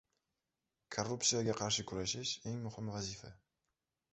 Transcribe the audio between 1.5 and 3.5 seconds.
qarshi kurashish– eng muhim vazifa